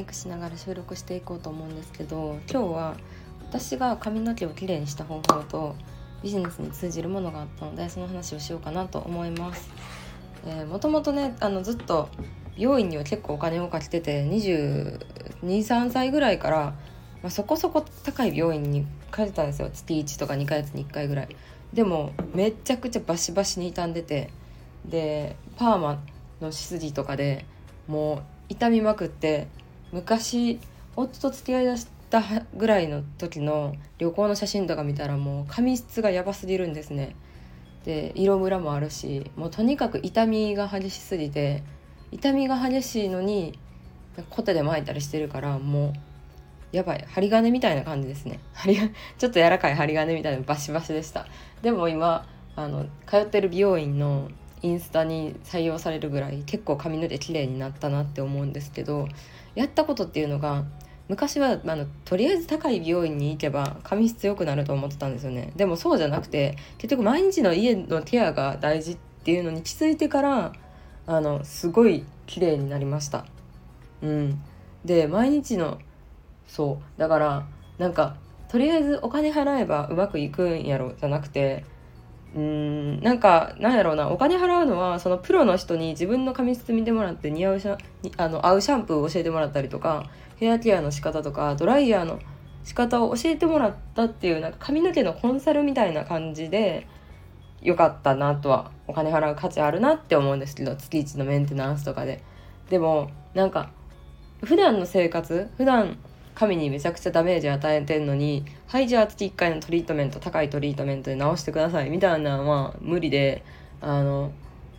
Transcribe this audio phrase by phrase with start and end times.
[0.00, 2.96] メイクしながら収録していこうと思うんですけど今日は
[3.42, 5.76] 私が髪の毛をきれいにした方法と
[6.22, 9.68] ビジネスに通じるものがあったのでその話をしようかなと思います。
[10.46, 12.08] えー、もともとねあのずっと
[12.56, 16.74] 美容院には結構お金をかけてて223歳ぐらいから、ま
[17.24, 21.36] あ、そこそこ高い美容院に通ってたんですよ月1とか2ヶ月に1回ぐらい
[21.74, 24.30] でもめちゃくちゃバシバシに傷んでて
[24.86, 26.02] でパーマ
[26.40, 27.44] のしすぎとかで
[27.86, 29.46] もう痛みまくって
[29.92, 30.60] 昔
[30.96, 32.22] 夫と付き合いだした
[32.56, 37.14] ぐらいの時の旅行の写真とか見たらもう髪質がやばすぎるんですね。
[37.84, 41.62] で色ムラもあるしもうとにかく痛みが激しすぎて
[42.12, 43.58] 痛みが激しいのに
[44.28, 45.92] コテで巻いたりしてるからもう
[46.72, 48.40] やばい針金みたいな感じですね。
[49.18, 51.26] ちょっと柔らかい針金みたいなバシバシでした。
[51.62, 54.28] でも今あの通ってる美容院の
[54.62, 59.08] インスタに採用されるぐらい結構髪の毛綺麗になったなって思うんですけど
[59.54, 60.64] やったことっていうのが
[61.08, 65.52] 昔はあのとりあえず高い美容院に行けば髪質良くなると思ってたんですよね。
[65.56, 70.52] でもそうじゃなくて結局毎日の家のケアが大事っていうのに気づいてから
[71.08, 73.26] あのすごい綺麗になりました。
[74.02, 74.40] うん。
[74.84, 75.78] で毎日の
[76.46, 77.00] そう。
[77.00, 77.46] だから
[77.78, 78.16] なんか
[78.48, 81.64] とりあえずお金払えばうまくいくんやろじゃなくて
[82.34, 83.00] うん。
[83.00, 84.10] なんかなんやろうな。
[84.10, 87.78] お金払うのはそのプロの人に自分の髪質見てもらって似合うシャ
[88.16, 92.20] あの合うシャンプーを教えてもらったりとかヘアケアの仕方とかドライヤーの
[92.64, 96.86] 仕方を教えてもらったっていうなんか髪の毛のコンサルみたいな感じで
[97.62, 102.22] よかったなとはお金払う価値あるなって思うんですけど月1のメンテナンスとかで。
[102.70, 103.70] でもなんか
[104.44, 105.98] 普段の生活普段
[106.34, 113.44] 髪にめちゃくちゃダメージ与えてんのにはいじゃあ月1回のトリートメント高いトリートメントで直してくださいみたいなのは無理で
[113.80, 114.32] あの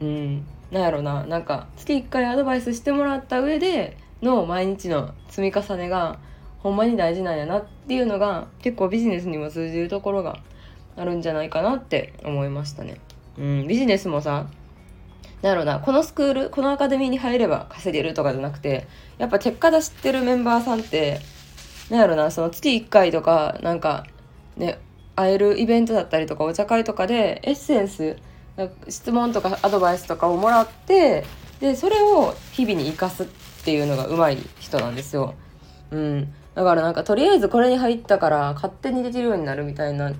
[0.00, 6.18] うんなんやろななんか月1回アドバイスしてもらった上での毎日の積み重ねが
[6.62, 10.40] ほんまに大事なんやなっていうのが結構ビジネスにも通じるところが
[10.96, 12.98] あるんじゃないかなって思いましたね。
[13.38, 14.46] うん、ビジネスもさ
[15.40, 18.86] なんやろなこのスクールこのアカデミーに入れば稼げるとかじゃなくて
[19.18, 21.20] やっぱ結果出してるメンバーさんって
[21.90, 24.06] なんやろなその月1回とかなんか
[24.56, 24.78] ね
[25.16, 28.16] 会えるイベントだったりとかお茶会とかでエッセンス
[28.88, 31.24] 質問とかアドバイスとかをもらって
[31.60, 33.26] でそれを日々に生かすっ
[33.64, 35.34] ていうのが上手い人なんですよ。
[35.90, 40.12] うん、だからなんかとりあえずこれに入ったから勝手にできるようになるみたいな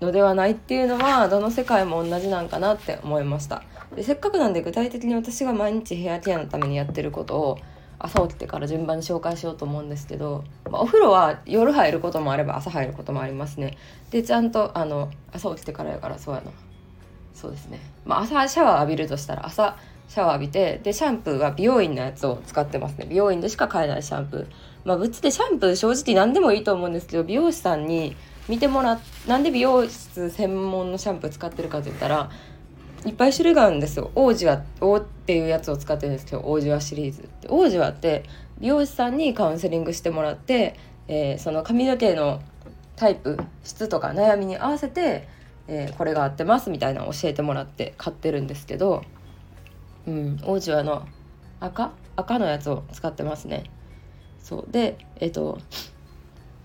[0.00, 3.62] のではないっていうのはどの世界も同じなんかなって思いました
[3.94, 7.58] でせっかくなんで具体的に私が毎日ヘアケアのためにやってることを
[8.00, 13.76] 朝起きてから順番に紹介しようと思うんですけど、まあ、お風呂は夜入ることもあれば朝入ることもありますね。
[14.10, 16.50] でちゃんとあの朝起きてからやからそうやな。
[17.34, 19.76] そうですね、まあ、朝シャワー浴びるとしたら朝
[20.08, 23.06] シャワー浴びてでシャンプーは美容院のやつを使ってますね。
[23.08, 24.46] 美容院でしか買えないシャンプー。
[24.84, 28.16] まあぶっつでシャンプー正直何でもいいと思うんですけど美容師さんに
[28.48, 32.30] 見てもらっなんで美容室専門のシャンプー使ってるかと言ったら
[33.06, 34.10] いっぱい種類があるんですよ。
[34.14, 37.22] 王子は王っていうやつを使ってるんですけど王子はシリーズ。
[37.22, 38.24] って王子はって
[38.58, 40.76] 美容師さんにカウンセリングしてもらって、
[41.08, 42.42] えー、その髪の毛の
[42.96, 45.28] タイプ質とか悩みに合わせて、
[45.66, 49.02] えー、これが合ってますみたいなのを教えてもらって買ってるんですけど、
[50.06, 51.06] うん、王子はの
[51.60, 51.92] 赤？
[52.16, 53.64] 赤のやつを使ってますね。
[54.42, 54.70] そう。
[54.70, 55.58] でえっ、ー、と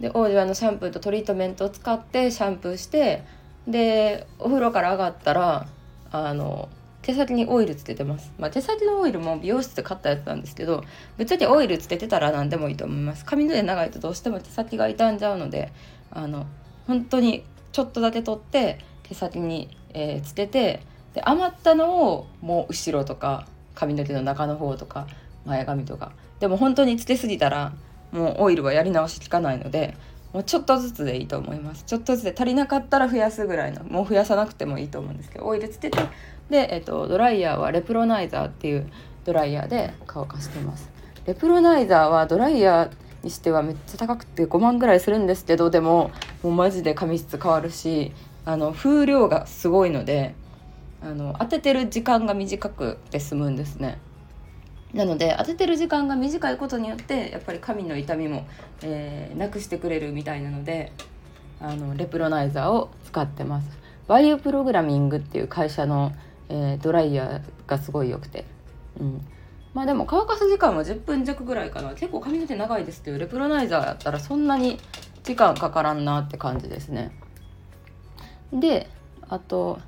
[0.00, 3.24] で王子はのシャンプーとトリートメントを使ってシャンプーして
[3.68, 5.66] でお風呂から上がったら
[6.10, 6.68] あの
[7.02, 10.82] 手先にオイルつけてます、まあ、手先のオイルも美容室で買ったやつなんですけど
[11.16, 13.24] ぶっちゃけオイルつけてたら何でもいいと思います。
[13.24, 15.72] 髪の毛長いとどうしても手先が傷んじゃうので
[16.10, 16.46] あの
[16.86, 20.82] 本当にちょっとだけ取って手先に、えー、つけて
[21.14, 25.06] で余ったのをもう後ろとか髪の毛の中の方とか
[25.44, 26.12] 前髪とか。
[26.40, 27.72] でも本当につけすぎたら
[28.12, 29.96] もうオイルはやり直し効かないので
[30.36, 31.84] もうちょっとずつでいいと思います。
[31.84, 35.98] ちょっとずつで足りなかったら増やすぐらいのもう増やさなくてもいいと思うんですけどオイルつけて
[36.50, 38.86] で、えっと、ドライヤーはレプロナイザーっていう
[39.24, 40.90] ドライヤーで乾かしてます。
[41.24, 46.10] レプロナイザーはドライヤーにしてはめっちゃ高くて5万ぐらいするんですけどでも
[46.42, 48.12] もうマジで髪質変わるし
[48.44, 50.34] あの風量がすごいので
[51.00, 53.96] あの当ててる時間が短くて済むんですね。
[54.94, 58.46] なので当ててる時間が短いことによってやっぱり髪の痛みも、
[58.82, 60.92] えー、なくしてくれるみたいなので
[61.60, 63.86] あのレプロナイザーを使ってます。
[64.06, 66.12] バイオプログラミングっていう会社の、
[66.48, 68.44] えー、ドライヤーがすごい良くて、
[69.00, 69.26] うん、
[69.74, 74.78] まあでも乾かす時間は10分弱ぐらいかな結構髪の毛長いですけどレプロナイザーやったらそんなに
[75.24, 77.10] 時間かからんなって感じですね。
[78.52, 78.88] で
[79.28, 79.80] あと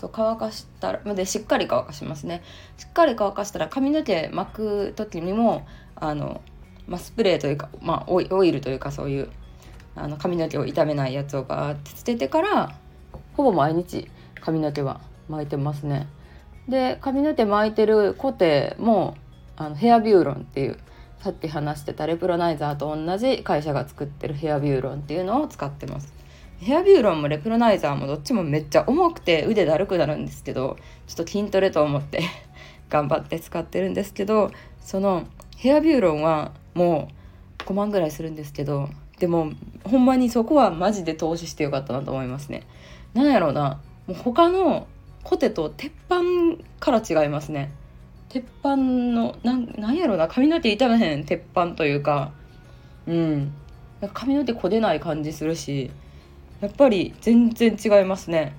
[0.00, 2.42] そう乾かしたらでしっかり乾かしますね
[2.78, 6.40] しっかり乾かしたら髪の毛巻く時にもあの
[6.88, 9.28] まあ、スプレーというか、まあ、オイルというかそういう
[9.94, 12.74] あの髪の毛を傷めないやつをバーって捨ててから
[13.36, 14.08] ほぼ毎日
[14.40, 16.08] 髪の毛は巻いてますね。
[16.68, 19.16] で髪の毛巻いてるコテも
[19.56, 20.78] あのヘアビューロンっていう
[21.20, 26.19] さっき話してたレプロナイザーと同じ会社が作ってるヘアビューロンっていうのを使ってます。
[26.60, 30.76] ヘアビューロンもレプロナイザーもどっちもめっちゃ重くて腕だるくなるんですけど
[31.06, 32.22] ちょっと筋トレと思って
[32.90, 35.24] 頑張って使ってるんですけどその
[35.56, 37.08] ヘアビューロンはも
[37.60, 39.52] う5万ぐらいするんですけどでも
[39.84, 42.62] ほんまにそこはマジで投資してよかったなと思いますね。
[43.14, 44.86] なんやろうなもう他の
[45.22, 46.20] コテと鉄板
[46.78, 47.70] から違いますね。
[48.28, 52.32] 鉄板のなんなんやろうな髪の毛傷めへん鉄板というか
[53.06, 53.52] うん
[54.14, 55.90] 髪の毛こでない感じするし
[56.60, 58.54] やっぱり全然違いますね。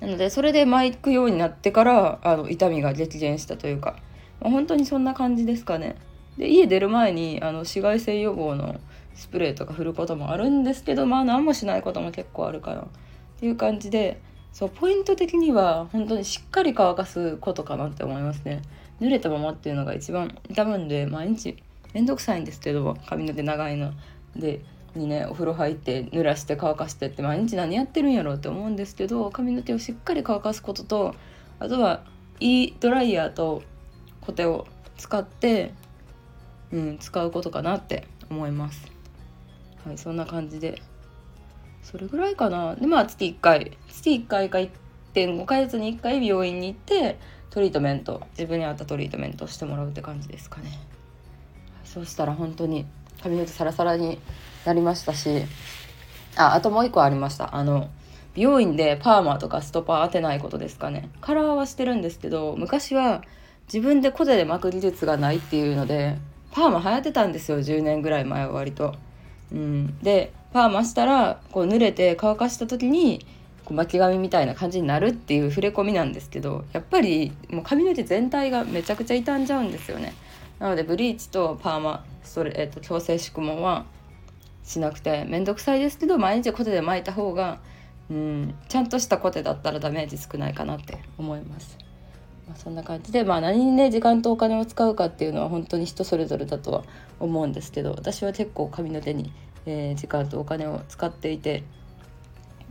[0.00, 3.96] なのでそれで巻くようになってからあの痛みが激減したというか、
[4.40, 5.96] まあ、本当にそんな感じですかね。
[6.36, 8.80] で家出る前にあの紫外線予防の
[9.14, 12.84] スプレーとか振ることもあるんですけどまあ何もしないことも結構あるかなっ
[13.38, 14.20] ていう感じで
[14.52, 18.62] そうポイント的には本当にしっかり乾かすことかなって思いますね。
[19.00, 21.56] 濡れたままっていうのが一番痛むんで毎日
[21.92, 23.92] めんどくさいんですけど髪の毛長いの
[24.36, 24.62] で
[24.94, 31.14] にねお風呂入って濡らして乾かしてって毎日何やってるんやろうって思うんですけど髪の毛をしっかり乾かすことと
[31.58, 32.02] あとは
[32.40, 33.62] いいドライヤーと
[34.20, 34.66] コテを
[34.96, 35.72] 使って、
[36.72, 38.90] うん、使うことかなって思います。
[39.84, 40.80] はいそんな感じで
[41.82, 47.18] それぐらいかなでまあ月1回月1回か1.5ヶ月に1回病院に行って
[47.50, 50.70] トリートメント自分に合ったトリートメントをしてもらうって感じですかね。
[51.84, 52.86] そうしたら本当に
[53.22, 54.18] 髪の毛サラサラに
[54.64, 55.44] なりましたし
[56.36, 57.88] ああともう一個ありましたあの
[58.34, 63.22] 美容院でパーマとかストパー当てないことですかねカラーはしてるんですけど昔は
[63.72, 66.16] 自分でコテで巻く技術がないっていうので
[66.52, 68.94] パーマ流行ってたんですよ10年ぐらい前は割と。
[69.50, 73.24] うん、でパーマしたらこう濡れて乾かした時に
[73.64, 80.14] こう巻き髪みたいな感じになるっていう触れ込みなんですけどやっぱりもう髪の毛全体がめちゃくちゃ傷んじゃうんですよね。
[80.58, 83.84] なのでブリーチとパーマストレ、えーと、強制宿毛は
[84.64, 87.60] しなくて面倒くさいですけど毎日コテで巻いた方が
[88.10, 91.78] うんちゃんとしたコテだったらダメージ少ないかなって思います。
[92.46, 96.82] まあ、そんな感じで、まあ、何にね時間とお金を使うかっていうのは本当に人それぞれだとは
[97.20, 99.32] 思うんですけど私は結構髪の手に、
[99.64, 101.62] えー、時間とお金を使っていて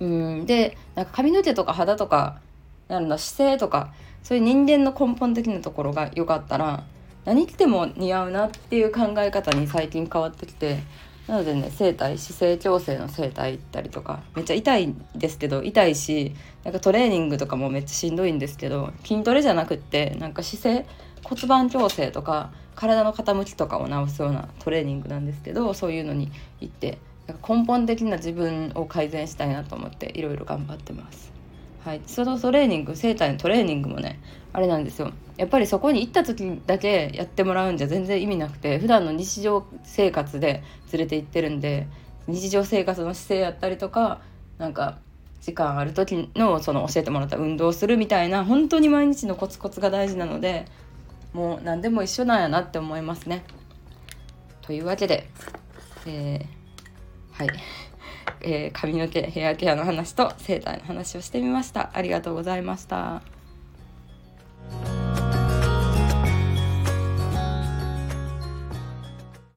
[0.00, 2.40] うんでなんか髪の毛とか肌とか
[2.88, 3.92] なるの姿勢とか
[4.22, 6.84] そういう人間の根本的なところが良かったら
[7.24, 10.78] 何着ても似合うなっていう考え方に最近変わってきて
[11.28, 16.34] なのでね整体姿勢調整の整体行ったりとかめっちゃ痛いんですけど痛いし
[16.64, 20.86] なんかトレーニングとかもめっちゃしんどいんですけど筋トレじゃなくってなんか姿勢
[21.22, 26.30] 骨盤調整とか体の傾きとかを直すようなトレーニングなんですけどそういうのに
[26.60, 26.98] 行って
[27.46, 31.30] 根本的な自分を改善したいなと思っていろいろ頑張ってます。
[31.84, 34.18] はい、そのトレーニング整体のトレーニングもね
[34.52, 41.86] あれなんですよやっぱりそこに行った時だけやってもらうんじゃ全然意味なくて普段の日常生活で連れて行ってるんで
[42.26, 44.20] 日常生活の姿勢やったりとか
[44.58, 44.98] なんか
[45.40, 50.66] 時間ある時のその教えてもらった運動するみたいな本当に毎日のコツコツが大事なので
[51.32, 53.44] もう何でも一緒なんやなって思いますね。
[54.62, 55.28] というわけで、
[56.06, 57.48] えー、はい。
[58.40, 63.22] えー、髪の毛ヘアケアの話と整体の話をしてみましたありがとうございました